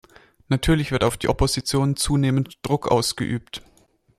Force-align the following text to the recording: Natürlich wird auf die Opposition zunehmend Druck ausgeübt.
Natürlich 0.47 0.89
wird 0.91 1.03
auf 1.03 1.15
die 1.15 1.27
Opposition 1.29 1.95
zunehmend 1.95 2.57
Druck 2.63 2.87
ausgeübt. 2.87 3.61